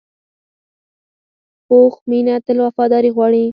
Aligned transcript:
پوخ 1.67 1.93
مینه 2.09 2.35
تل 2.45 2.57
وفاداري 2.65 3.09
غواړي 3.15 3.43